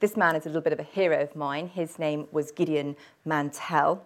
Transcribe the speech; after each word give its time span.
this 0.00 0.16
man 0.16 0.36
is 0.36 0.46
a 0.46 0.48
little 0.48 0.62
bit 0.62 0.72
of 0.72 0.78
a 0.78 0.84
hero 0.84 1.20
of 1.20 1.34
mine. 1.34 1.68
His 1.68 1.98
name 1.98 2.28
was 2.30 2.52
Gideon 2.52 2.96
Mantell. 3.24 4.04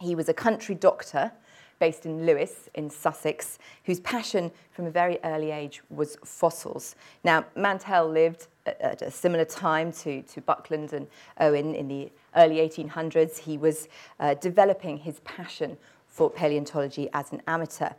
He 0.00 0.14
was 0.14 0.28
a 0.28 0.34
country 0.34 0.74
doctor 0.74 1.32
based 1.78 2.06
in 2.06 2.26
Lewes 2.26 2.68
in 2.74 2.90
Sussex, 2.90 3.58
whose 3.84 4.00
passion 4.00 4.50
from 4.72 4.86
a 4.86 4.90
very 4.90 5.18
early 5.24 5.50
age 5.50 5.82
was 5.90 6.16
fossils. 6.24 6.96
Now, 7.24 7.44
Mantell 7.54 8.08
lived 8.08 8.48
at 8.66 9.02
a 9.02 9.10
similar 9.10 9.44
time 9.44 9.92
to, 9.92 10.22
to 10.22 10.40
Buckland 10.40 10.92
and 10.92 11.06
Owen 11.40 11.74
in 11.74 11.88
the 11.88 12.10
early 12.36 12.56
1800s. 12.56 13.38
He 13.38 13.58
was 13.58 13.88
uh, 14.18 14.34
developing 14.34 14.98
his 14.98 15.20
passion 15.20 15.76
for 16.18 16.28
paleontology 16.28 17.08
as 17.12 17.30
an 17.30 17.40
amateur. 17.46 17.90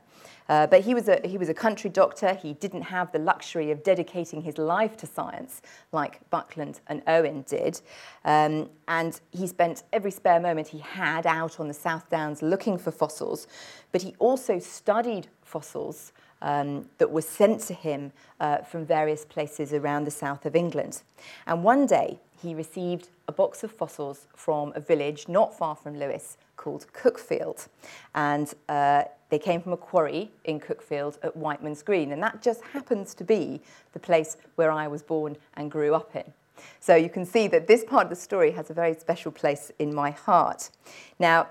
Uh, 0.49 0.67
but 0.67 0.81
he 0.81 0.93
was, 0.93 1.07
a, 1.07 1.21
he 1.25 1.37
was 1.37 1.47
a 1.47 1.53
country 1.53 1.89
doctor. 1.89 2.33
He 2.33 2.51
didn't 2.53 2.81
have 2.81 3.13
the 3.13 3.19
luxury 3.19 3.71
of 3.71 3.81
dedicating 3.81 4.41
his 4.41 4.57
life 4.57 4.97
to 4.97 5.05
science 5.07 5.61
like 5.93 6.29
Buckland 6.29 6.81
and 6.87 7.01
Owen 7.07 7.45
did. 7.47 7.79
Um, 8.25 8.69
and 8.89 9.21
he 9.31 9.47
spent 9.47 9.83
every 9.93 10.11
spare 10.11 10.41
moment 10.41 10.67
he 10.67 10.79
had 10.79 11.25
out 11.25 11.61
on 11.61 11.69
the 11.69 11.73
South 11.73 12.09
Downs 12.09 12.41
looking 12.41 12.77
for 12.77 12.91
fossils. 12.91 13.47
But 13.93 14.01
he 14.01 14.13
also 14.19 14.59
studied 14.59 15.27
fossils 15.41 16.11
um, 16.41 16.89
that 16.97 17.09
were 17.09 17.21
sent 17.21 17.61
to 17.61 17.73
him 17.73 18.11
uh, 18.41 18.57
from 18.57 18.85
various 18.85 19.23
places 19.23 19.71
around 19.71 20.03
the 20.03 20.11
south 20.11 20.45
of 20.45 20.57
England. 20.57 21.03
And 21.47 21.63
one 21.63 21.85
day 21.85 22.19
he 22.41 22.53
received 22.53 23.07
a 23.29 23.31
box 23.31 23.63
of 23.63 23.71
fossils 23.71 24.27
from 24.35 24.73
a 24.75 24.79
village 24.81 25.29
not 25.29 25.57
far 25.57 25.75
from 25.75 25.97
Lewes 25.97 26.37
called 26.59 26.85
Cuckfield. 26.93 27.67
And 28.13 28.53
uh, 28.67 29.03
they 29.29 29.39
came 29.39 29.61
from 29.61 29.73
a 29.73 29.77
quarry 29.77 30.31
in 30.43 30.59
Cuckfield 30.59 31.17
at 31.23 31.35
Whiteman's 31.35 31.81
Green. 31.81 32.11
And 32.11 32.21
that 32.21 32.41
just 32.41 32.61
happens 32.61 33.13
to 33.15 33.23
be 33.23 33.61
the 33.93 33.99
place 33.99 34.37
where 34.55 34.71
I 34.71 34.87
was 34.87 35.01
born 35.01 35.37
and 35.55 35.71
grew 35.71 35.95
up 35.95 36.15
in. 36.15 36.33
So 36.81 36.95
you 36.95 37.09
can 37.09 37.25
see 37.25 37.47
that 37.47 37.67
this 37.67 37.85
part 37.85 38.03
of 38.03 38.09
the 38.09 38.15
story 38.17 38.51
has 38.51 38.69
a 38.69 38.73
very 38.73 38.93
special 38.93 39.31
place 39.31 39.71
in 39.79 39.95
my 39.95 40.11
heart. 40.11 40.69
Now, 41.17 41.47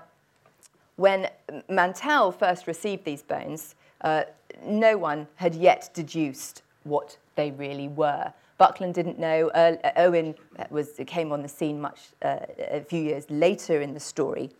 when 0.97 1.29
Mantell 1.67 2.31
first 2.31 2.67
received 2.67 3.05
these 3.05 3.23
bones, 3.23 3.75
uh, 4.01 4.23
no 4.63 4.97
one 4.97 5.27
had 5.35 5.55
yet 5.55 5.89
deduced 5.93 6.61
what 6.83 7.17
they 7.35 7.51
really 7.51 7.87
were. 7.87 8.33
Buckland 8.59 8.93
didn't 8.93 9.17
know. 9.17 9.47
Uh, 9.47 9.77
Owen 9.95 10.35
was, 10.69 10.99
came 11.07 11.31
on 11.31 11.41
the 11.41 11.47
scene 11.47 11.81
much 11.81 12.09
uh, 12.21 12.41
a 12.59 12.81
few 12.81 13.01
years 13.01 13.25
later 13.31 13.81
in 13.81 13.95
the 13.95 13.99
story. 13.99 14.51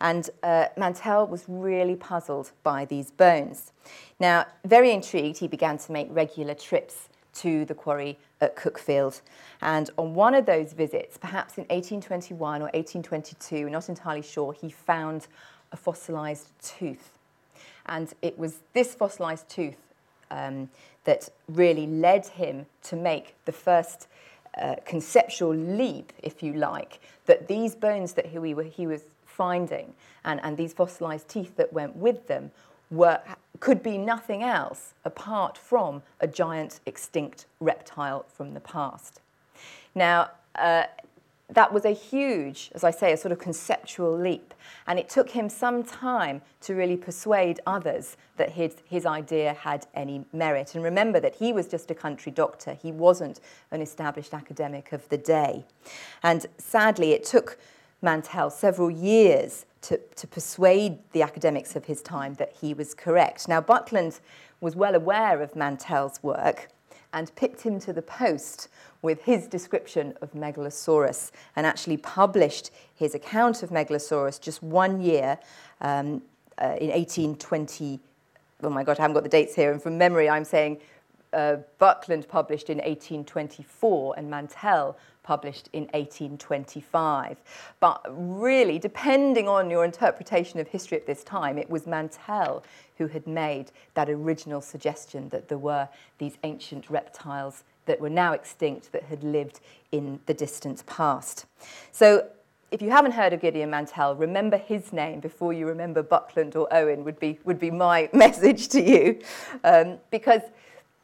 And 0.00 0.28
uh, 0.42 0.66
Mantell 0.76 1.28
was 1.28 1.44
really 1.46 1.94
puzzled 1.94 2.50
by 2.64 2.86
these 2.86 3.12
bones. 3.12 3.72
Now, 4.18 4.46
very 4.64 4.90
intrigued, 4.90 5.38
he 5.38 5.46
began 5.46 5.78
to 5.78 5.92
make 5.92 6.08
regular 6.10 6.54
trips 6.54 7.08
to 7.34 7.64
the 7.66 7.74
quarry 7.74 8.18
at 8.40 8.56
Cuckfield. 8.56 9.20
And 9.60 9.90
on 9.98 10.14
one 10.14 10.34
of 10.34 10.46
those 10.46 10.72
visits, 10.72 11.18
perhaps 11.18 11.58
in 11.58 11.64
1821 11.64 12.62
or 12.62 12.64
1822, 12.64 13.68
not 13.68 13.88
entirely 13.88 14.22
sure, 14.22 14.54
he 14.54 14.70
found 14.70 15.28
a 15.72 15.76
fossilised 15.76 16.48
tooth. 16.62 17.18
And 17.86 18.12
it 18.22 18.38
was 18.38 18.60
this 18.72 18.94
fossilised 18.94 19.48
tooth 19.48 19.91
um, 20.32 20.68
that 21.04 21.28
really 21.48 21.86
led 21.86 22.26
him 22.26 22.66
to 22.84 22.96
make 22.96 23.34
the 23.44 23.52
first 23.52 24.08
uh, 24.60 24.76
conceptual 24.84 25.54
leap, 25.54 26.12
if 26.22 26.42
you 26.42 26.52
like, 26.54 27.00
that 27.26 27.48
these 27.48 27.74
bones 27.74 28.12
that 28.14 28.26
he, 28.26 28.38
were, 28.38 28.62
he 28.62 28.86
was 28.86 29.02
finding 29.26 29.94
and, 30.24 30.40
and 30.42 30.56
these 30.56 30.72
fossilised 30.72 31.28
teeth 31.28 31.56
that 31.56 31.72
went 31.72 31.96
with 31.96 32.26
them 32.26 32.50
were, 32.90 33.20
could 33.60 33.82
be 33.82 33.96
nothing 33.96 34.42
else 34.42 34.94
apart 35.04 35.56
from 35.56 36.02
a 36.20 36.26
giant 36.26 36.80
extinct 36.86 37.46
reptile 37.60 38.26
from 38.28 38.54
the 38.54 38.60
past. 38.60 39.20
Now, 39.94 40.30
uh, 40.54 40.84
that 41.54 41.72
was 41.72 41.84
a 41.84 41.90
huge, 41.90 42.70
as 42.74 42.84
I 42.84 42.90
say, 42.90 43.12
a 43.12 43.16
sort 43.16 43.32
of 43.32 43.38
conceptual 43.38 44.16
leap. 44.16 44.54
And 44.86 44.98
it 44.98 45.08
took 45.08 45.30
him 45.30 45.48
some 45.48 45.82
time 45.82 46.42
to 46.62 46.74
really 46.74 46.96
persuade 46.96 47.60
others 47.66 48.16
that 48.36 48.50
his, 48.50 48.76
his 48.84 49.06
idea 49.06 49.52
had 49.52 49.86
any 49.94 50.24
merit. 50.32 50.74
And 50.74 50.82
remember 50.82 51.20
that 51.20 51.36
he 51.36 51.52
was 51.52 51.68
just 51.68 51.90
a 51.90 51.94
country 51.94 52.32
doctor, 52.32 52.74
he 52.74 52.92
wasn't 52.92 53.40
an 53.70 53.82
established 53.82 54.34
academic 54.34 54.92
of 54.92 55.08
the 55.08 55.18
day. 55.18 55.64
And 56.22 56.46
sadly, 56.58 57.12
it 57.12 57.24
took 57.24 57.58
Mantell 58.00 58.50
several 58.50 58.90
years 58.90 59.66
to, 59.82 59.98
to 60.16 60.26
persuade 60.26 60.98
the 61.12 61.22
academics 61.22 61.76
of 61.76 61.84
his 61.84 62.02
time 62.02 62.34
that 62.34 62.54
he 62.60 62.72
was 62.74 62.94
correct. 62.94 63.48
Now, 63.48 63.60
Buckland 63.60 64.20
was 64.60 64.76
well 64.76 64.94
aware 64.94 65.42
of 65.42 65.56
Mantell's 65.56 66.22
work 66.22 66.68
and 67.12 67.34
picked 67.36 67.62
him 67.62 67.78
to 67.80 67.92
the 67.92 68.02
post 68.02 68.68
with 69.02 69.22
his 69.22 69.46
description 69.46 70.14
of 70.22 70.32
Megalosaurus 70.32 71.32
and 71.56 71.66
actually 71.66 71.96
published 71.96 72.70
his 72.94 73.14
account 73.14 73.62
of 73.62 73.70
Megalosaurus 73.70 74.40
just 74.40 74.62
one 74.62 75.00
year 75.00 75.38
um, 75.80 76.22
uh, 76.58 76.76
in 76.80 76.88
1820. 76.90 77.98
Oh 78.62 78.70
my 78.70 78.84
God, 78.84 78.98
I 78.98 79.02
haven't 79.02 79.14
got 79.14 79.24
the 79.24 79.28
dates 79.28 79.54
here. 79.54 79.72
And 79.72 79.82
from 79.82 79.98
memory, 79.98 80.28
I'm 80.28 80.44
saying 80.44 80.78
uh, 81.32 81.56
Buckland 81.78 82.28
published 82.28 82.70
in 82.70 82.78
1824 82.78 84.14
and 84.16 84.30
Mantell 84.30 84.96
published 85.22 85.68
in 85.72 85.84
1825. 85.84 87.38
But 87.80 88.02
really, 88.08 88.78
depending 88.78 89.48
on 89.48 89.70
your 89.70 89.84
interpretation 89.84 90.58
of 90.60 90.68
history 90.68 90.98
at 90.98 91.06
this 91.06 91.22
time, 91.24 91.58
it 91.58 91.70
was 91.70 91.86
Mantell 91.86 92.64
who 92.98 93.06
had 93.06 93.26
made 93.26 93.70
that 93.94 94.08
original 94.10 94.60
suggestion 94.60 95.28
that 95.30 95.48
there 95.48 95.58
were 95.58 95.88
these 96.18 96.36
ancient 96.42 96.90
reptiles 96.90 97.64
that 97.86 98.00
were 98.00 98.10
now 98.10 98.32
extinct 98.32 98.92
that 98.92 99.04
had 99.04 99.24
lived 99.24 99.60
in 99.90 100.20
the 100.26 100.34
distant 100.34 100.84
past. 100.86 101.46
So 101.90 102.28
if 102.70 102.80
you 102.80 102.90
haven't 102.90 103.12
heard 103.12 103.32
of 103.32 103.40
Gideon 103.40 103.70
Mantell, 103.70 104.14
remember 104.16 104.56
his 104.56 104.92
name 104.92 105.20
before 105.20 105.52
you 105.52 105.66
remember 105.66 106.02
Buckland 106.02 106.56
or 106.56 106.72
Owen 106.72 107.04
would 107.04 107.20
be, 107.20 107.38
would 107.44 107.58
be 107.58 107.70
my 107.70 108.08
message 108.14 108.68
to 108.68 108.80
you. 108.80 109.20
Um, 109.64 109.98
because 110.10 110.42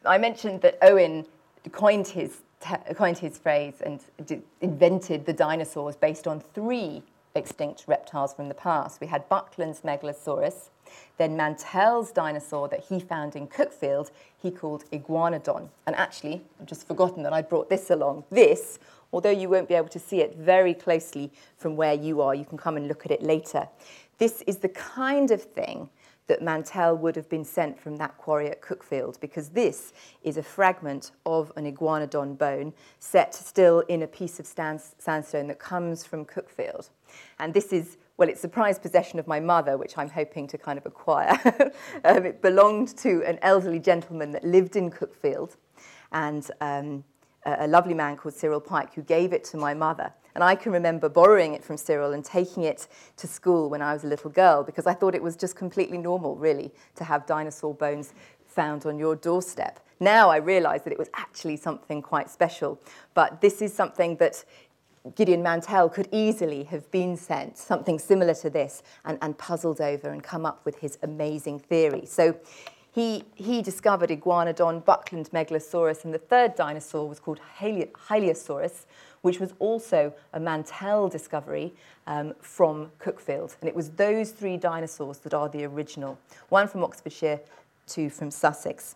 I 0.05 0.17
mentioned 0.17 0.61
that 0.61 0.77
Owen 0.81 1.25
coined 1.71 2.07
his, 2.07 2.37
coined 2.95 3.17
his 3.17 3.37
phrase 3.37 3.81
and 3.85 3.99
invented 4.61 5.25
the 5.25 5.33
dinosaurs 5.33 5.95
based 5.95 6.27
on 6.27 6.39
three 6.39 7.03
extinct 7.35 7.83
reptiles 7.87 8.33
from 8.33 8.47
the 8.47 8.53
past. 8.53 9.01
We 9.01 9.07
had 9.07 9.27
Buckland's 9.29 9.81
Megalosaurus, 9.81 10.69
then 11.17 11.35
Mantell's 11.35 12.11
dinosaur 12.11 12.67
that 12.69 12.85
he 12.85 12.99
found 12.99 13.35
in 13.35 13.47
Cuckfield, 13.47 14.11
he 14.41 14.51
called 14.51 14.85
Iguanodon. 14.91 15.69
And 15.85 15.95
actually, 15.95 16.41
I've 16.59 16.65
just 16.65 16.87
forgotten 16.87 17.23
that 17.23 17.33
I 17.33 17.41
brought 17.41 17.69
this 17.69 17.89
along. 17.89 18.23
This, 18.31 18.79
although 19.13 19.29
you 19.29 19.49
won't 19.49 19.67
be 19.67 19.75
able 19.75 19.89
to 19.89 19.99
see 19.99 20.21
it 20.21 20.37
very 20.37 20.73
closely 20.73 21.31
from 21.57 21.75
where 21.75 21.93
you 21.93 22.21
are, 22.21 22.33
you 22.33 22.45
can 22.45 22.57
come 22.57 22.77
and 22.77 22.87
look 22.87 23.05
at 23.05 23.11
it 23.11 23.21
later. 23.21 23.67
This 24.17 24.41
is 24.47 24.57
the 24.57 24.69
kind 24.69 25.31
of 25.31 25.41
thing 25.41 25.89
that 26.29 26.41
Mantell 26.41 26.95
would 26.95 27.15
have 27.15 27.27
been 27.27 27.43
sent 27.43 27.77
from 27.77 27.97
that 27.97 28.17
quarry 28.17 28.49
at 28.49 28.61
Cuckfield 28.61 29.19
because 29.19 29.49
this 29.49 29.91
is 30.23 30.37
a 30.37 30.43
fragment 30.43 31.11
of 31.25 31.51
an 31.57 31.65
iguanodon 31.69 32.37
bone 32.37 32.71
set 32.99 33.33
still 33.33 33.81
in 33.81 34.03
a 34.03 34.07
piece 34.07 34.39
of 34.39 34.45
sandstone 34.45 35.47
that 35.47 35.59
comes 35.59 36.05
from 36.05 36.23
Cuckfield. 36.23 36.89
And 37.39 37.53
this 37.53 37.73
is 37.73 37.97
well, 38.15 38.27
it's 38.27 38.41
the 38.41 38.49
prized 38.49 38.81
possession 38.81 39.17
of 39.17 39.27
my 39.27 39.39
mother, 39.39 39.77
which 39.77 39.97
I'm 39.97 40.09
hoping 40.09 40.45
to 40.47 40.57
kind 40.57 40.77
of 40.77 40.85
acquire. 40.85 41.39
um, 42.03 42.25
it 42.25 42.41
belonged 42.41 42.97
to 42.97 43.23
an 43.23 43.39
elderly 43.41 43.79
gentleman 43.79 44.31
that 44.31 44.43
lived 44.43 44.75
in 44.75 44.91
Cuckfield, 44.91 45.55
and 46.11 46.51
um, 46.59 47.05
a, 47.59 47.67
lovely 47.67 47.93
man 47.93 48.17
called 48.17 48.33
Cyril 48.33 48.59
Pike 48.59 48.93
who 48.93 49.01
gave 49.01 49.33
it 49.33 49.43
to 49.45 49.57
my 49.57 49.73
mother. 49.73 50.11
And 50.35 50.43
I 50.43 50.55
can 50.55 50.71
remember 50.71 51.09
borrowing 51.09 51.53
it 51.53 51.63
from 51.63 51.77
Cyril 51.77 52.13
and 52.13 52.23
taking 52.23 52.63
it 52.63 52.87
to 53.17 53.27
school 53.27 53.69
when 53.69 53.81
I 53.81 53.93
was 53.93 54.03
a 54.03 54.07
little 54.07 54.29
girl 54.29 54.63
because 54.63 54.87
I 54.87 54.93
thought 54.93 55.15
it 55.15 55.23
was 55.23 55.35
just 55.35 55.55
completely 55.55 55.97
normal, 55.97 56.35
really, 56.35 56.71
to 56.95 57.03
have 57.03 57.25
dinosaur 57.25 57.73
bones 57.73 58.13
found 58.45 58.85
on 58.85 58.99
your 58.99 59.15
doorstep. 59.15 59.79
Now 59.99 60.29
I 60.29 60.37
realise 60.37 60.83
that 60.83 60.93
it 60.93 60.99
was 60.99 61.09
actually 61.13 61.57
something 61.57 62.01
quite 62.01 62.29
special. 62.29 62.79
But 63.13 63.41
this 63.41 63.61
is 63.61 63.73
something 63.73 64.15
that 64.17 64.43
Gideon 65.15 65.41
Mantell 65.41 65.89
could 65.89 66.07
easily 66.11 66.63
have 66.65 66.89
been 66.91 67.15
sent 67.17 67.57
something 67.57 67.99
similar 67.99 68.33
to 68.35 68.49
this 68.49 68.83
and, 69.05 69.17
and 69.21 69.37
puzzled 69.37 69.81
over 69.81 70.09
and 70.09 70.23
come 70.23 70.45
up 70.45 70.65
with 70.65 70.79
his 70.79 70.97
amazing 71.03 71.59
theory. 71.59 72.05
So 72.05 72.37
he, 72.99 73.23
he 73.35 73.61
discovered 73.61 74.09
Iguanodon, 74.09 74.83
Buckland 74.83 75.29
Megalosaurus, 75.31 76.03
and 76.03 76.13
the 76.13 76.17
third 76.19 76.55
dinosaur 76.55 77.07
was 77.07 77.19
called 77.19 77.39
Hylaeosaurus, 77.59 78.85
which 79.21 79.39
was 79.39 79.53
also 79.59 80.13
a 80.33 80.39
Mantell 80.39 81.07
discovery 81.07 81.73
um, 82.07 82.33
from 82.41 82.91
Cuckfield. 82.99 83.55
And 83.61 83.69
it 83.69 83.75
was 83.75 83.91
those 83.91 84.31
three 84.31 84.57
dinosaurs 84.57 85.19
that 85.19 85.33
are 85.33 85.47
the 85.47 85.63
original, 85.65 86.19
one 86.49 86.67
from 86.67 86.83
Oxfordshire, 86.83 87.39
two 87.87 88.09
from 88.09 88.31
Sussex. 88.31 88.95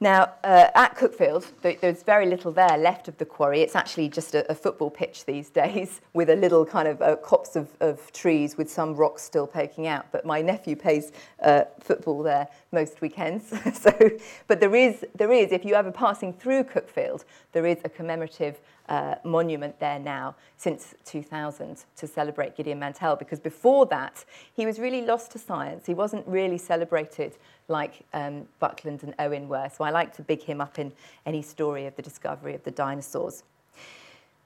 Now, 0.00 0.32
uh, 0.42 0.68
at 0.74 0.96
Cuckfield, 0.96 1.46
there's 1.62 2.02
very 2.02 2.26
little 2.26 2.50
there 2.50 2.76
left 2.76 3.06
of 3.06 3.16
the 3.18 3.24
quarry. 3.24 3.60
It's 3.60 3.76
actually 3.76 4.08
just 4.08 4.34
a, 4.34 4.50
a 4.50 4.54
football 4.54 4.90
pitch 4.90 5.24
these 5.24 5.48
days 5.62 6.00
with 6.12 6.30
a 6.30 6.36
little 6.36 6.66
kind 6.66 6.88
of 6.88 7.00
uh, 7.00 7.16
copse 7.16 7.54
of, 7.54 7.68
of, 7.80 8.12
trees 8.12 8.56
with 8.56 8.70
some 8.70 8.94
rocks 8.94 9.22
still 9.22 9.46
poking 9.46 9.86
out. 9.86 10.06
But 10.10 10.26
my 10.26 10.42
nephew 10.42 10.74
plays 10.74 11.12
uh, 11.42 11.64
football 11.80 12.22
there 12.22 12.48
most 12.72 13.00
weekends. 13.00 13.52
so, 13.80 14.10
but 14.48 14.60
there 14.60 14.74
is, 14.74 15.06
there 15.14 15.32
is, 15.32 15.52
if 15.52 15.64
you 15.64 15.74
ever 15.74 15.92
passing 15.92 16.32
through 16.32 16.64
Cuckfield, 16.64 17.24
there 17.52 17.66
is 17.66 17.78
a 17.84 17.88
commemorative 17.88 18.60
uh, 18.88 19.16
monument 19.24 19.78
there 19.80 19.98
now 19.98 20.34
since 20.56 20.94
2000 21.04 21.84
to 21.96 22.06
celebrate 22.06 22.56
Gideon 22.56 22.78
Mantell 22.78 23.16
because 23.16 23.40
before 23.40 23.86
that 23.86 24.24
he 24.54 24.66
was 24.66 24.78
really 24.78 25.02
lost 25.02 25.30
to 25.32 25.38
science. 25.38 25.86
He 25.86 25.94
wasn't 25.94 26.26
really 26.26 26.58
celebrated 26.58 27.36
like 27.68 28.04
um, 28.12 28.46
Buckland 28.58 29.02
and 29.02 29.14
Owen 29.18 29.48
were. 29.48 29.70
So 29.74 29.84
I 29.84 29.90
like 29.90 30.14
to 30.16 30.22
big 30.22 30.42
him 30.42 30.60
up 30.60 30.78
in 30.78 30.92
any 31.24 31.42
story 31.42 31.86
of 31.86 31.96
the 31.96 32.02
discovery 32.02 32.54
of 32.54 32.62
the 32.64 32.70
dinosaurs. 32.70 33.42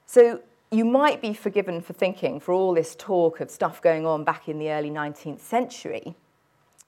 So 0.06 0.40
you 0.70 0.84
might 0.84 1.20
be 1.20 1.32
forgiven 1.32 1.80
for 1.80 1.92
thinking, 1.92 2.40
for 2.40 2.52
all 2.52 2.74
this 2.74 2.94
talk 2.94 3.40
of 3.40 3.50
stuff 3.50 3.80
going 3.80 4.06
on 4.06 4.24
back 4.24 4.48
in 4.48 4.58
the 4.58 4.70
early 4.70 4.90
19th 4.90 5.40
century, 5.40 6.14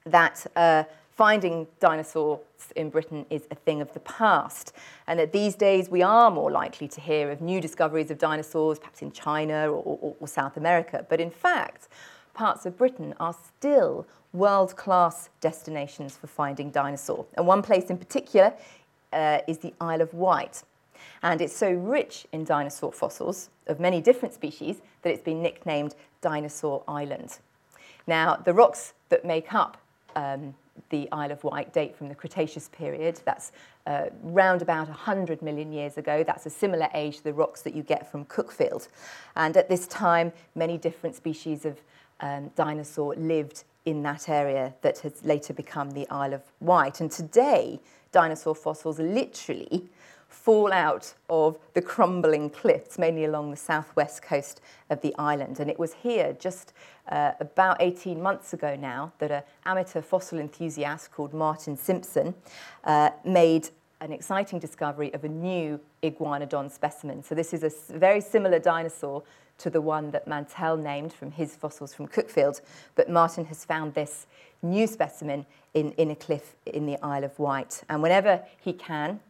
that 0.05 0.47
uh, 0.57 0.85
finding 1.21 1.67
dinosaurs 1.81 2.41
in 2.77 2.89
Britain 2.89 3.27
is 3.29 3.47
a 3.51 3.55
thing 3.55 3.83
of 3.83 3.93
the 3.93 4.01
past, 4.01 4.73
and 5.07 5.19
that 5.19 5.35
these 5.35 5.55
days 5.55 5.91
we 5.91 6.01
are 6.01 6.31
more 6.31 6.51
likely 6.51 6.89
to 6.89 6.99
hear 6.99 7.31
of 7.31 7.43
new 7.43 7.61
discoveries 7.61 8.11
of 8.11 8.17
dinosaurs, 8.17 8.79
perhaps 8.79 9.03
in 9.03 9.13
China 9.13 9.71
or, 9.71 9.99
or, 10.01 10.17
or 10.19 10.27
South 10.27 10.57
America. 10.57 11.05
But 11.11 11.21
in 11.21 11.31
fact, 11.31 11.89
parts 12.33 12.65
of 12.65 12.79
Britain 12.79 13.13
are 13.21 13.35
still 13.35 14.07
world 14.33 14.77
class 14.77 15.29
destinations 15.43 16.17
for 16.17 16.27
finding 16.27 16.71
dinosaur. 16.71 17.27
And 17.35 17.47
one 17.47 17.61
place 17.61 17.91
in 17.91 17.99
particular 17.99 18.55
uh, 19.13 19.41
is 19.47 19.59
the 19.59 19.75
Isle 19.79 20.01
of 20.01 20.15
Wight. 20.15 20.63
And 21.23 21.43
it's 21.43 21.55
so 21.55 21.71
rich 21.71 22.27
in 22.33 22.45
dinosaur 22.45 22.93
fossils 22.93 23.51
of 23.67 23.79
many 23.79 24.01
different 24.01 24.33
species 24.33 24.81
that 25.03 25.13
it's 25.13 25.23
been 25.23 25.43
nicknamed 25.43 25.97
Dinosaur 26.23 26.83
Island. 26.89 27.41
Now, 28.07 28.37
the 28.37 28.55
rocks 28.55 28.95
that 29.11 29.23
make 29.23 29.53
up 29.53 29.77
um, 30.17 30.55
the 30.91 31.09
Isle 31.13 31.33
of 31.33 31.43
Wight 31.43 31.73
date 31.73 31.97
from 31.97 32.09
the 32.09 32.15
Cretaceous 32.15 32.69
period. 32.69 33.21
That's 33.25 33.53
uh, 33.87 34.07
round 34.23 34.61
about 34.61 34.89
100 34.89 35.41
million 35.41 35.73
years 35.73 35.97
ago. 35.97 36.23
That's 36.23 36.47
a 36.47 36.51
similar 36.51 36.89
age 36.95 37.19
to 37.19 37.25
the 37.25 37.33
rocks 37.33 37.63
that 37.63 37.75
you 37.75 37.83
get 37.83 38.11
from 38.11 38.25
Cuckfield. 38.27 38.89
And 39.37 39.57
at 39.57 39.69
this 39.69 39.87
time, 39.87 40.33
many 40.55 40.77
different 40.77 41.17
species 41.17 41.65
of 41.65 41.81
um, 42.21 42.51
dinosaur 42.55 43.15
lived 43.15 43.65
in 43.87 44.03
that 44.03 44.29
area 44.29 44.75
that 44.83 44.99
has 44.99 45.25
later 45.25 45.55
become 45.55 45.93
the 45.93 46.09
Isle 46.11 46.35
of 46.35 46.43
Wight. 46.61 47.01
And 47.01 47.11
today, 47.11 47.81
dinosaur 48.13 48.55
fossils 48.55 48.99
literally 48.99 49.89
fall 50.31 50.73
out 50.73 51.13
of 51.29 51.59
the 51.75 51.83
crumbling 51.83 52.49
cliffs, 52.49 52.99
mainly 52.99 53.25
along 53.25 53.51
the 53.51 53.57
southwest 53.57 54.23
coast 54.23 54.61
of 54.89 55.01
the 55.03 55.15
island. 55.19 55.61
And 55.61 55.69
it 55.69 55.79
was 55.79 55.93
here 55.93 56.35
just 56.39 56.73
uh, 57.09 57.33
about 57.41 57.77
18 57.81 58.23
months 58.23 58.53
ago 58.53 58.77
now 58.77 59.13
that 59.19 59.31
an 59.31 59.43
amateur 59.67 60.01
fossil 60.01 60.39
enthusiast 60.39 61.11
called 61.13 61.35
Martin 61.35 61.77
Simpson 61.77 62.35
uh, 62.85 63.11
made 63.25 63.69
an 64.01 64.13
exciting 64.13 64.59
discovery 64.59 65.13
of 65.13 65.25
a 65.25 65.29
new 65.29 65.79
iguanodon 66.03 66.71
specimen. 66.71 67.23
So 67.23 67.35
this 67.35 67.53
is 67.53 67.63
a 67.65 67.99
very 67.99 68.21
similar 68.21 68.59
dinosaur 68.59 69.23
to 69.59 69.69
the 69.69 69.81
one 69.81 70.11
that 70.13 70.27
Mantell 70.27 70.77
named 70.77 71.13
from 71.13 71.33
his 71.33 71.55
fossils 71.55 71.93
from 71.93 72.09
Cuckfield, 72.09 72.63
but 72.95 73.11
Martin 73.11 73.45
has 73.47 73.65
found 73.65 73.93
this 73.93 74.27
new 74.63 74.87
specimen 74.87 75.45
in, 75.75 75.93
in 75.93 76.11
a 76.11 76.17
cliff 76.17 76.55
in 76.65 76.87
the 76.87 76.97
Isle 77.05 77.25
of 77.25 77.39
Wight. 77.39 77.83
And 77.91 78.03
whenever 78.03 78.43
he 78.59 78.73
can, 78.73 79.21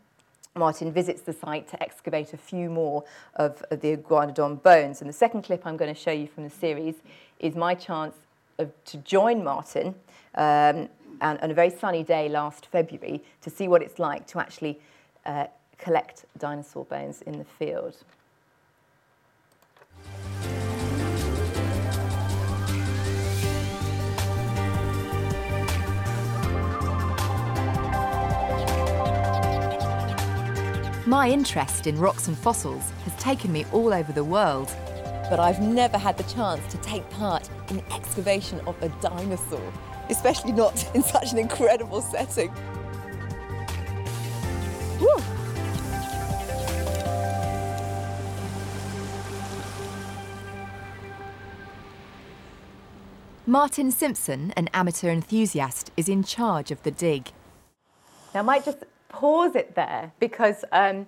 Martin 0.56 0.92
visits 0.92 1.22
the 1.22 1.32
site 1.32 1.68
to 1.68 1.80
excavate 1.82 2.32
a 2.32 2.36
few 2.36 2.68
more 2.68 3.04
of, 3.36 3.62
of 3.70 3.80
the 3.80 3.96
iguanodon 3.96 4.60
bones. 4.62 5.00
And 5.00 5.08
the 5.08 5.14
second 5.14 5.42
clip 5.42 5.64
I'm 5.64 5.76
going 5.76 5.94
to 5.94 6.00
show 6.00 6.10
you 6.10 6.26
from 6.26 6.44
the 6.44 6.50
series 6.50 6.96
is 7.38 7.54
my 7.54 7.74
chance 7.74 8.16
of, 8.58 8.72
to 8.86 8.96
join 8.98 9.44
Martin 9.44 9.94
um, 10.34 10.88
and, 11.20 11.38
on 11.40 11.50
a 11.50 11.54
very 11.54 11.70
sunny 11.70 12.02
day 12.02 12.28
last 12.28 12.66
February 12.66 13.22
to 13.42 13.50
see 13.50 13.68
what 13.68 13.80
it's 13.80 14.00
like 14.00 14.26
to 14.28 14.40
actually 14.40 14.80
uh, 15.24 15.46
collect 15.78 16.24
dinosaur 16.36 16.84
bones 16.84 17.22
in 17.22 17.38
the 17.38 17.44
field. 17.44 17.96
My 31.10 31.28
interest 31.28 31.88
in 31.88 31.98
rocks 31.98 32.28
and 32.28 32.38
fossils 32.38 32.92
has 33.02 33.16
taken 33.16 33.50
me 33.50 33.66
all 33.72 33.92
over 33.92 34.12
the 34.12 34.22
world. 34.22 34.72
But 35.28 35.40
I've 35.40 35.60
never 35.60 35.98
had 35.98 36.16
the 36.16 36.22
chance 36.32 36.60
to 36.70 36.78
take 36.82 37.10
part 37.10 37.50
in 37.68 37.82
excavation 37.92 38.60
of 38.60 38.80
a 38.80 38.90
dinosaur, 39.00 39.72
especially 40.08 40.52
not 40.52 40.88
in 40.94 41.02
such 41.02 41.32
an 41.32 41.38
incredible 41.38 42.00
setting. 42.00 42.52
Woo! 45.00 45.16
Martin 53.48 53.90
Simpson, 53.90 54.52
an 54.56 54.68
amateur 54.72 55.10
enthusiast, 55.10 55.90
is 55.96 56.08
in 56.08 56.22
charge 56.22 56.70
of 56.70 56.80
the 56.84 56.92
dig. 56.92 57.32
Now, 58.32 58.38
I 58.38 58.42
might 58.44 58.64
just 58.64 58.84
pause 59.10 59.54
it 59.54 59.74
there 59.74 60.12
because 60.18 60.64
um, 60.72 61.06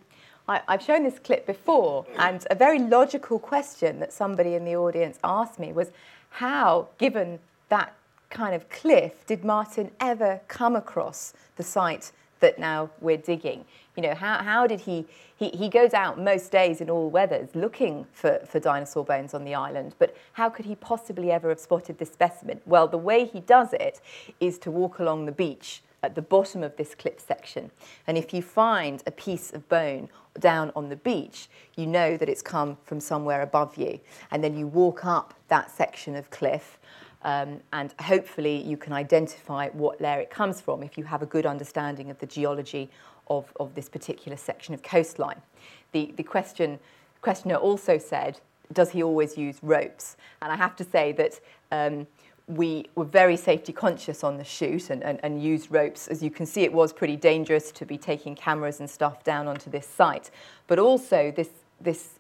I, 0.49 0.61
have 0.69 0.83
shown 0.83 1.05
this 1.05 1.19
clip 1.19 1.47
before, 1.47 2.05
and 2.19 2.45
a 2.51 2.55
very 2.55 2.79
logical 2.79 3.39
question 3.39 4.01
that 4.01 4.13
somebody 4.13 4.55
in 4.55 4.65
the 4.65 4.77
audience 4.77 5.19
asked 5.25 5.59
me 5.59 5.73
was 5.73 5.91
how, 6.31 6.89
given 6.99 7.39
that 7.69 7.95
kind 8.31 8.55
of 8.55 8.69
cliff, 8.69 9.25
did 9.27 9.45
Martin 9.45 9.91
ever 10.01 10.41
come 10.49 10.75
across 10.75 11.33
the 11.57 11.63
site 11.63 12.13
that 12.41 12.59
now 12.59 12.91
we're 13.01 13.17
digging? 13.17 13.65
You 13.97 14.03
know, 14.03 14.15
how, 14.15 14.43
how 14.43 14.67
did 14.67 14.81
he, 14.81 15.07
he, 15.37 15.51
he 15.51 15.69
goes 15.69 15.93
out 15.93 16.19
most 16.19 16.51
days 16.51 16.81
in 16.81 16.91
all 16.91 17.09
weathers 17.11 17.55
looking 17.55 18.07
for, 18.13 18.41
for 18.47 18.59
dinosaur 18.59 19.05
bones 19.05 19.35
on 19.35 19.45
the 19.45 19.55
island, 19.55 19.95
but 19.99 20.17
how 20.33 20.49
could 20.49 20.65
he 20.65 20.75
possibly 20.75 21.31
ever 21.31 21.51
have 21.51 21.61
spotted 21.61 21.99
this 21.99 22.11
specimen? 22.11 22.61
Well, 22.67 22.89
the 22.89 22.99
way 22.99 23.27
he 23.27 23.41
does 23.41 23.73
it 23.75 24.01
is 24.41 24.59
to 24.59 24.71
walk 24.71 24.99
along 24.99 25.27
the 25.27 25.33
beach 25.33 25.83
at 26.03 26.15
the 26.15 26.23
bottom 26.23 26.63
of 26.63 26.77
this 26.77 26.95
cliff 26.95 27.21
section. 27.21 27.71
And 28.07 28.19
if 28.19 28.35
you 28.35 28.43
find 28.43 29.03
a 29.07 29.11
piece 29.11 29.53
of 29.53 29.69
bone 29.69 30.09
down 30.39 30.73
on 30.75 30.89
the 30.89 30.97
beach, 30.97 31.49
you 31.77 31.87
know 31.87 32.17
that 32.17 32.29
it's 32.29 32.43
come 32.43 32.77
from 32.85 33.01
somewhere 33.01 33.43
above 33.43 33.77
you. 33.77 34.01
And 34.31 34.43
then 34.43 34.57
you 34.57 34.67
walk 34.67 35.05
up 35.05 35.35
that 35.49 35.71
section 35.71 36.17
of 36.17 36.31
cliff. 36.31 36.79
Um, 37.25 37.61
and 37.73 37.95
hopefully 38.01 38.61
you 38.63 38.77
can 38.77 38.93
identify 38.93 39.69
what 39.69 40.01
layer 40.01 40.19
it 40.19 40.31
comes 40.31 40.61
from 40.61 40.83
if 40.83 40.99
you 40.99 41.05
have 41.05 41.23
a 41.23 41.27
good 41.27 41.47
understanding 41.47 42.11
of 42.11 42.19
the 42.19 42.27
geology 42.27 42.91
of, 43.29 43.53
of 43.61 43.75
this 43.75 43.89
particular 43.89 44.37
section 44.37 44.75
of 44.75 44.83
coastline. 44.83 45.41
The, 45.93 46.13
the 46.17 46.25
question, 46.25 46.81
questioner 47.21 47.55
also 47.55 47.97
said, 47.99 48.41
does 48.73 48.91
he 48.91 49.03
always 49.03 49.37
use 49.37 49.59
ropes? 49.63 50.17
And 50.41 50.51
I 50.51 50.57
have 50.57 50.75
to 50.77 50.85
say 50.85 51.13
that 51.13 51.41
um, 51.71 52.07
we 52.49 52.87
were 52.95 53.05
very 53.05 53.37
safety 53.37 53.73
conscious 53.73 54.25
on 54.25 54.37
the 54.37 54.45
shoot 54.45 54.91
and, 54.91 55.03
and, 55.03 55.21
and, 55.23 55.43
used 55.43 55.71
ropes. 55.71 56.09
As 56.09 56.23
you 56.23 56.31
can 56.31 56.45
see, 56.45 56.63
it 56.63 56.73
was 56.73 56.93
pretty 56.93 57.17
dangerous 57.17 57.71
to 57.73 57.87
be 57.87 57.97
taking 57.97 58.35
cameras 58.35 58.81
and 58.81 58.91
stuff 58.91 59.23
down 59.25 59.47
onto 59.47 59.71
this 59.71 59.87
site. 59.87 60.31
But 60.67 60.79
also, 60.79 61.31
this, 61.31 61.51
this, 61.81 62.19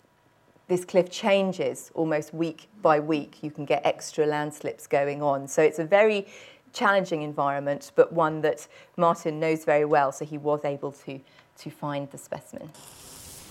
this 0.68 0.84
cliff 0.84 1.10
changes 1.10 1.90
almost 1.94 2.32
week 2.32 2.68
by 2.80 3.00
week. 3.00 3.42
You 3.42 3.50
can 3.50 3.64
get 3.64 3.84
extra 3.84 4.24
landslips 4.24 4.86
going 4.86 5.22
on. 5.22 5.48
So 5.48 5.62
it's 5.62 5.78
a 5.78 5.84
very 5.84 6.26
challenging 6.72 7.22
environment, 7.22 7.92
but 7.94 8.12
one 8.12 8.40
that 8.42 8.66
Martin 8.96 9.38
knows 9.38 9.64
very 9.64 9.84
well, 9.84 10.12
so 10.12 10.24
he 10.24 10.38
was 10.38 10.64
able 10.64 10.92
to, 10.92 11.20
to 11.58 11.70
find 11.70 12.10
the 12.10 12.18
specimen. 12.18 12.70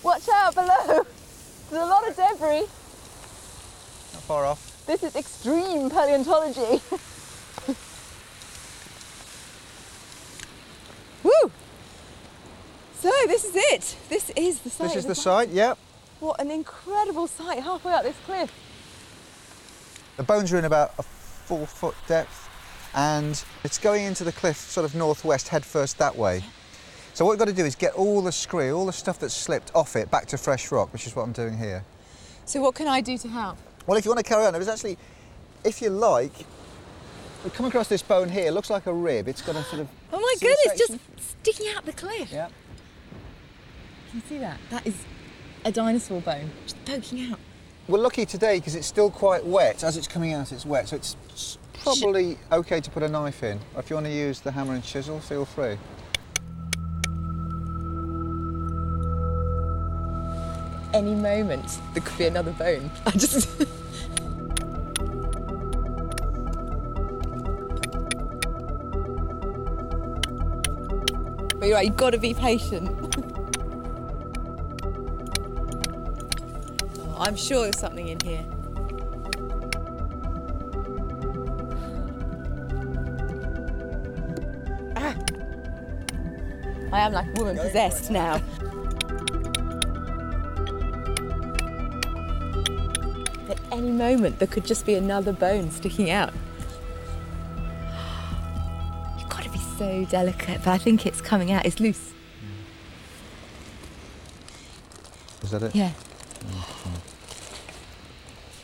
Watch 0.02 0.28
out 0.28 0.54
below! 0.54 1.06
There's 1.70 1.82
a 1.82 1.86
lot 1.86 2.08
of 2.08 2.16
debris. 2.16 2.66
Not 4.12 4.22
far 4.24 4.44
off. 4.44 4.71
This 4.86 5.02
is 5.02 5.16
extreme 5.16 5.90
paleontology. 5.90 6.60
Woo! 11.22 11.50
So 13.00 13.10
this 13.26 13.44
is 13.44 13.54
it. 13.54 13.96
This 14.08 14.30
is 14.30 14.60
the 14.60 14.70
site. 14.70 14.88
This 14.88 14.96
is 14.96 15.06
the 15.06 15.14
site, 15.14 15.50
yep. 15.50 15.78
What 16.20 16.40
an 16.40 16.50
incredible 16.50 17.26
site 17.26 17.62
halfway 17.62 17.92
up 17.92 18.02
this 18.02 18.16
cliff. 18.26 18.52
The 20.16 20.22
bones 20.22 20.52
are 20.52 20.58
in 20.58 20.64
about 20.64 20.94
a 20.98 21.02
four 21.02 21.66
foot 21.66 21.94
depth 22.06 22.48
and 22.94 23.42
it's 23.64 23.78
going 23.78 24.04
into 24.04 24.24
the 24.24 24.32
cliff 24.32 24.56
sort 24.56 24.84
of 24.84 24.94
northwest, 24.94 25.48
head 25.48 25.64
first 25.64 25.98
that 25.98 26.16
way. 26.16 26.44
So 27.14 27.24
what 27.24 27.32
we've 27.32 27.38
got 27.38 27.48
to 27.48 27.54
do 27.54 27.64
is 27.64 27.74
get 27.74 27.94
all 27.94 28.22
the 28.22 28.32
scree, 28.32 28.70
all 28.70 28.86
the 28.86 28.92
stuff 28.92 29.18
that's 29.18 29.34
slipped 29.34 29.70
off 29.74 29.96
it 29.96 30.10
back 30.10 30.26
to 30.26 30.38
fresh 30.38 30.70
rock, 30.72 30.92
which 30.92 31.06
is 31.06 31.14
what 31.14 31.22
I'm 31.22 31.32
doing 31.32 31.56
here. 31.58 31.84
So 32.44 32.60
what 32.60 32.74
can 32.74 32.88
I 32.88 33.00
do 33.00 33.16
to 33.18 33.28
help? 33.28 33.58
Well, 33.86 33.98
if 33.98 34.04
you 34.04 34.10
want 34.10 34.24
to 34.24 34.28
carry 34.28 34.46
on, 34.46 34.52
there's 34.52 34.68
actually, 34.68 34.98
if 35.64 35.82
you 35.82 35.90
like, 35.90 36.32
we 37.44 37.50
come 37.50 37.66
across 37.66 37.88
this 37.88 38.02
bone 38.02 38.28
here. 38.28 38.46
It 38.46 38.52
looks 38.52 38.70
like 38.70 38.86
a 38.86 38.92
rib. 38.92 39.26
It's 39.26 39.42
got 39.42 39.56
a 39.56 39.62
sort 39.64 39.80
of. 39.80 39.88
Oh 40.12 40.20
my 40.20 40.34
goodness! 40.40 40.78
Just 40.78 40.98
sticking 41.40 41.66
out 41.74 41.84
the 41.84 41.92
cliff. 41.92 42.30
Yeah. 42.30 42.48
Can 44.10 44.20
you 44.20 44.22
see 44.28 44.38
that? 44.38 44.58
That 44.70 44.86
is 44.86 44.94
a 45.64 45.72
dinosaur 45.72 46.20
bone 46.20 46.50
just 46.64 46.84
poking 46.84 47.32
out. 47.32 47.38
We're 47.88 47.98
lucky 47.98 48.24
today 48.24 48.58
because 48.58 48.76
it's 48.76 48.86
still 48.86 49.10
quite 49.10 49.44
wet. 49.44 49.82
As 49.82 49.96
it's 49.96 50.06
coming 50.06 50.32
out, 50.32 50.52
it's 50.52 50.64
wet, 50.64 50.88
so 50.88 50.96
it's 50.96 51.58
probably 51.82 52.38
okay 52.52 52.80
to 52.80 52.90
put 52.90 53.02
a 53.02 53.08
knife 53.08 53.42
in. 53.42 53.58
Or 53.74 53.80
if 53.80 53.90
you 53.90 53.96
want 53.96 54.06
to 54.06 54.12
use 54.12 54.40
the 54.40 54.52
hammer 54.52 54.74
and 54.74 54.84
chisel, 54.84 55.18
feel 55.18 55.44
free. 55.44 55.76
Any 60.94 61.14
moment 61.14 61.80
there 61.94 62.02
could 62.02 62.18
be 62.18 62.26
another 62.26 62.52
bone. 62.52 62.90
I 63.06 63.10
just. 63.12 63.58
but 71.58 71.68
you're 71.68 71.76
right, 71.76 71.86
you've 71.86 71.96
got 71.96 72.10
to 72.10 72.18
be 72.18 72.34
patient. 72.34 72.90
oh, 76.98 77.16
I'm 77.18 77.36
sure 77.36 77.62
there's 77.62 77.78
something 77.78 78.08
in 78.08 78.20
here. 78.20 78.44
Ah. 84.96 85.16
I 86.92 87.00
am 87.00 87.12
like 87.12 87.32
woman 87.34 87.56
possessed 87.56 88.10
now. 88.10 88.42
At 93.48 93.58
any 93.72 93.90
moment, 93.90 94.38
there 94.38 94.48
could 94.48 94.64
just 94.64 94.86
be 94.86 94.94
another 94.94 95.32
bone 95.32 95.70
sticking 95.70 96.10
out. 96.10 96.32
You've 99.18 99.28
got 99.28 99.42
to 99.42 99.50
be 99.50 99.58
so 99.76 100.04
delicate, 100.10 100.58
but 100.58 100.68
I 100.68 100.78
think 100.78 101.06
it's 101.06 101.20
coming 101.20 101.50
out. 101.52 101.66
It's 101.66 101.80
loose. 101.80 102.12
Is 105.42 105.50
that 105.50 105.62
it? 105.62 105.74
Yeah. 105.74 105.92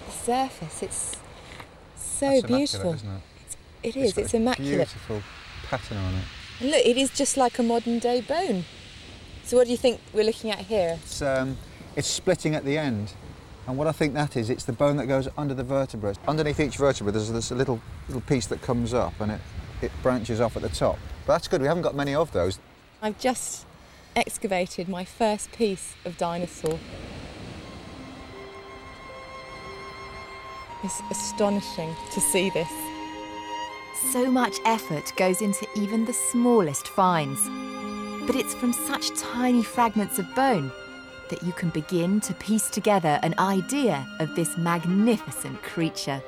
The 0.07 0.13
surface, 0.13 0.83
it's 0.83 1.17
so 1.97 2.31
That's 2.31 2.47
beautiful. 2.47 2.95
isn't 2.95 3.09
it? 3.09 3.23
It 3.83 3.97
is, 3.97 4.19
it's 4.19 4.35
a 4.35 4.37
immaculate. 4.39 4.77
Beautiful 4.77 5.23
pattern 5.69 5.99
on 5.99 6.15
it. 6.15 6.25
And 6.61 6.71
look, 6.71 6.85
it 6.85 6.97
is 6.97 7.11
just 7.11 7.37
like 7.37 7.59
a 7.59 7.63
modern 7.63 7.99
day 7.99 8.21
bone. 8.21 8.65
So, 9.45 9.57
what 9.57 9.67
do 9.67 9.71
you 9.71 9.77
think 9.77 10.01
we're 10.13 10.25
looking 10.25 10.51
at 10.51 10.59
here? 10.59 10.99
It's, 11.03 11.23
um, 11.23 11.57
it's 11.97 12.09
splitting 12.09 12.55
at 12.55 12.65
the 12.65 12.77
end. 12.77 13.13
And 13.69 13.77
what 13.77 13.87
I 13.87 13.93
think 13.93 14.15
that 14.15 14.35
is, 14.35 14.49
it's 14.49 14.65
the 14.65 14.73
bone 14.73 14.97
that 14.97 15.07
goes 15.09 15.29
under 15.37 15.53
the 15.53 15.63
vertebra. 15.63 16.15
Underneath 16.27 16.59
each 16.59 16.79
vertebra, 16.79 17.13
there's 17.13 17.31
this 17.31 17.51
little 17.51 17.79
little 18.09 18.23
piece 18.23 18.47
that 18.47 18.63
comes 18.63 18.95
up 18.95 19.13
and 19.21 19.31
it, 19.31 19.41
it 19.83 19.93
branches 20.03 20.41
off 20.41 20.57
at 20.57 20.63
the 20.63 20.71
top. 20.71 20.99
But 21.27 21.35
that's 21.35 21.49
good, 21.49 21.61
we 21.61 21.69
haven't 21.69 21.83
got 21.83 21.95
many 21.95 22.15
of 22.15 22.33
those. 22.33 22.59
I've 23.03 23.19
just 23.19 23.67
excavated 24.17 24.89
my 24.89 25.05
first 25.05 25.53
piece 25.53 25.95
of 26.07 26.17
dinosaur. 26.17 26.79
It's 30.83 31.03
astonishing 31.11 31.95
to 32.15 32.21
see 32.21 32.49
this. 32.49 32.73
So 34.13 34.31
much 34.31 34.57
effort 34.65 35.13
goes 35.17 35.43
into 35.43 35.69
even 35.77 36.07
the 36.07 36.15
smallest 36.15 36.89
finds. 36.89 37.47
But 38.27 38.35
it's 38.35 38.55
from 38.55 38.73
such 38.73 39.15
tiny 39.21 39.63
fragments 39.63 40.19
of 40.19 40.35
bone 40.35 40.73
that 41.29 41.43
you 41.43 41.53
can 41.53 41.71
begin 41.71 42.21
to 42.21 42.35
piece 42.35 42.71
together 42.71 43.19
an 43.23 43.35
idea 43.39 44.07
of 44.19 44.35
this 44.35 44.57
magnificent 44.57 45.63
creature. 45.63 46.23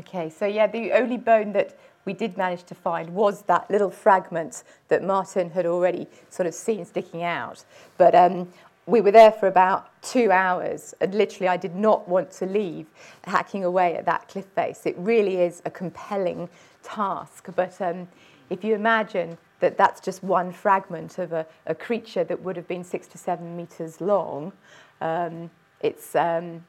Okay, 0.00 0.28
so 0.28 0.46
yeah, 0.46 0.66
the 0.66 0.92
only 0.92 1.16
bone 1.16 1.52
that 1.52 1.78
we 2.04 2.12
did 2.12 2.36
manage 2.36 2.64
to 2.64 2.74
find 2.74 3.10
was 3.14 3.42
that 3.42 3.70
little 3.70 3.90
fragment 3.90 4.64
that 4.88 5.02
Martin 5.02 5.50
had 5.50 5.66
already 5.66 6.06
sort 6.30 6.46
of 6.46 6.54
seen 6.54 6.84
sticking 6.84 7.22
out. 7.22 7.64
But 7.96 8.14
um, 8.14 8.48
we 8.86 9.00
were 9.00 9.12
there 9.12 9.32
for 9.32 9.46
about 9.46 9.90
two 10.02 10.30
hours, 10.30 10.94
and 11.00 11.14
literally, 11.14 11.48
I 11.48 11.56
did 11.56 11.74
not 11.74 12.08
want 12.08 12.30
to 12.32 12.46
leave 12.46 12.86
hacking 13.24 13.64
away 13.64 13.96
at 13.96 14.04
that 14.06 14.28
cliff 14.28 14.46
face. 14.46 14.84
It 14.84 14.96
really 14.98 15.36
is 15.36 15.62
a 15.64 15.70
compelling 15.70 16.48
task. 16.82 17.48
But 17.54 17.80
um, 17.80 18.08
if 18.50 18.62
you 18.62 18.74
imagine 18.74 19.38
that 19.60 19.76
that's 19.76 20.00
just 20.00 20.22
one 20.22 20.52
fragment 20.52 21.18
of 21.18 21.32
a, 21.32 21.46
a 21.66 21.74
creature 21.74 22.24
that 22.24 22.40
would 22.42 22.56
have 22.56 22.68
been 22.68 22.84
six 22.84 23.06
to 23.08 23.18
seven 23.18 23.56
meters 23.56 24.00
long, 24.00 24.52
um, 25.00 25.50
it's, 25.80 26.14
um, 26.16 26.64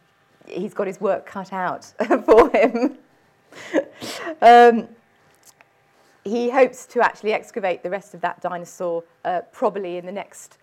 he's 0.47 0.73
got 0.73 0.87
his 0.87 0.99
work 0.99 1.25
cut 1.25 1.53
out 1.53 1.85
for 2.25 2.49
him. 2.51 2.97
um, 4.41 4.87
he 6.23 6.49
hopes 6.49 6.85
to 6.87 7.01
actually 7.01 7.33
excavate 7.33 7.83
the 7.83 7.89
rest 7.89 8.13
of 8.13 8.21
that 8.21 8.41
dinosaur 8.41 9.03
uh, 9.23 9.41
probably 9.51 9.97
in 9.97 10.05
the 10.05 10.11
next 10.11 10.57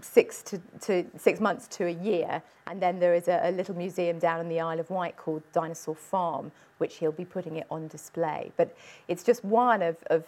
six 0.00 0.42
to, 0.42 0.60
to 0.80 1.04
six 1.16 1.40
months 1.40 1.66
to 1.68 1.86
a 1.86 1.90
year. 1.90 2.42
And 2.66 2.82
then 2.82 2.98
there 2.98 3.14
is 3.14 3.28
a, 3.28 3.40
a 3.44 3.52
little 3.52 3.76
museum 3.76 4.18
down 4.18 4.40
in 4.40 4.48
the 4.48 4.60
Isle 4.60 4.80
of 4.80 4.90
Wight 4.90 5.16
called 5.16 5.42
Dinosaur 5.52 5.94
Farm, 5.94 6.50
which 6.78 6.96
he'll 6.96 7.12
be 7.12 7.24
putting 7.24 7.56
it 7.56 7.66
on 7.70 7.88
display. 7.88 8.52
But 8.56 8.76
it's 9.08 9.22
just 9.22 9.44
one 9.44 9.82
of, 9.82 9.96
of 10.08 10.24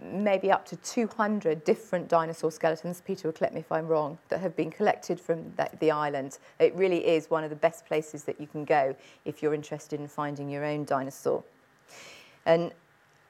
maybe 0.00 0.50
up 0.50 0.64
to 0.66 0.76
200 0.76 1.64
different 1.64 2.08
dinosaur 2.08 2.50
skeletons, 2.50 3.02
Peter 3.04 3.28
will 3.28 3.32
correct 3.32 3.54
me 3.54 3.60
if 3.60 3.72
I'm 3.72 3.86
wrong, 3.86 4.18
that 4.28 4.40
have 4.40 4.56
been 4.56 4.70
collected 4.70 5.20
from 5.20 5.52
the, 5.56 5.68
the 5.80 5.90
island. 5.90 6.38
It 6.58 6.74
really 6.74 7.06
is 7.06 7.30
one 7.30 7.44
of 7.44 7.50
the 7.50 7.56
best 7.56 7.86
places 7.86 8.24
that 8.24 8.40
you 8.40 8.46
can 8.46 8.64
go 8.64 8.94
if 9.24 9.42
you're 9.42 9.54
interested 9.54 10.00
in 10.00 10.08
finding 10.08 10.48
your 10.48 10.64
own 10.64 10.84
dinosaur. 10.84 11.42
And 12.46 12.72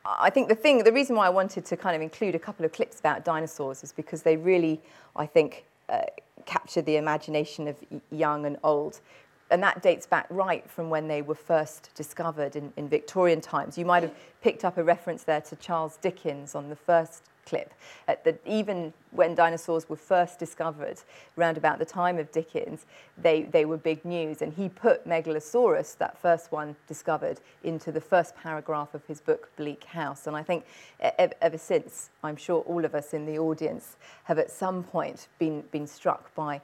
I 0.04 0.30
think 0.30 0.48
the 0.48 0.54
thing, 0.54 0.82
the 0.84 0.92
reason 0.92 1.16
why 1.16 1.26
I 1.26 1.30
wanted 1.30 1.64
to 1.66 1.76
kind 1.76 1.94
of 1.96 2.02
include 2.02 2.34
a 2.34 2.38
couple 2.38 2.64
of 2.64 2.72
clips 2.72 3.00
about 3.00 3.25
dinosaurs 3.25 3.82
is 3.82 3.92
because 3.92 4.22
they 4.22 4.37
really, 4.37 4.80
I 5.16 5.26
think, 5.26 5.64
uh, 5.88 6.02
capture 6.46 6.82
the 6.82 6.96
imagination 6.96 7.68
of 7.68 7.76
young 8.10 8.46
and 8.46 8.56
old. 8.62 9.00
And 9.50 9.62
that 9.62 9.82
dates 9.82 10.06
back 10.06 10.26
right 10.28 10.68
from 10.70 10.90
when 10.90 11.08
they 11.08 11.22
were 11.22 11.34
first 11.34 11.90
discovered 11.94 12.54
in, 12.54 12.72
in 12.76 12.88
Victorian 12.88 13.40
times. 13.40 13.78
You 13.78 13.86
might 13.86 14.02
have 14.02 14.14
picked 14.42 14.64
up 14.64 14.76
a 14.76 14.84
reference 14.84 15.24
there 15.24 15.40
to 15.40 15.56
Charles 15.56 15.96
Dickens 15.96 16.54
on 16.54 16.68
the 16.68 16.76
first 16.76 17.22
clip. 17.46 17.72
Uh, 18.06 18.12
at 18.12 18.24
the, 18.24 18.38
even 18.46 18.92
when 19.10 19.34
dinosaurs 19.34 19.88
were 19.88 19.96
first 19.96 20.38
discovered, 20.38 21.00
around 21.38 21.56
about 21.56 21.78
the 21.78 21.84
time 21.84 22.18
of 22.18 22.30
Dickens, 22.30 22.84
they, 23.16 23.42
they 23.42 23.64
were 23.64 23.78
big 23.78 24.04
news. 24.04 24.42
And 24.42 24.52
he 24.52 24.68
put 24.68 25.06
Megalosaurus, 25.06 25.96
that 25.98 26.18
first 26.18 26.52
one 26.52 26.76
discovered, 26.86 27.40
into 27.64 27.90
the 27.90 28.00
first 28.00 28.36
paragraph 28.36 28.92
of 28.94 29.04
his 29.06 29.20
book, 29.20 29.50
Bleak 29.56 29.84
House. 29.84 30.26
And 30.26 30.36
I 30.36 30.42
think 30.42 30.64
e- 31.02 31.08
ever 31.40 31.58
since, 31.58 32.10
I'm 32.22 32.36
sure 32.36 32.60
all 32.62 32.84
of 32.84 32.94
us 32.94 33.14
in 33.14 33.24
the 33.24 33.38
audience 33.38 33.96
have 34.24 34.38
at 34.38 34.50
some 34.50 34.82
point 34.84 35.28
been, 35.38 35.62
been 35.70 35.86
struck 35.86 36.34
by 36.34 36.60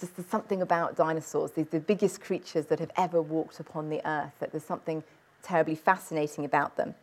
just 0.00 0.16
there's 0.16 0.28
something 0.28 0.62
about 0.62 0.96
dinosaurs, 0.96 1.52
these 1.52 1.66
the 1.66 1.80
biggest 1.80 2.20
creatures 2.20 2.66
that 2.66 2.78
have 2.78 2.90
ever 2.96 3.20
walked 3.20 3.60
upon 3.60 3.88
the 3.88 4.06
earth, 4.08 4.32
that 4.40 4.52
there's 4.52 4.64
something 4.64 5.02
terribly 5.42 5.74
fascinating 5.74 6.44
about 6.44 6.76
them. 6.76 6.94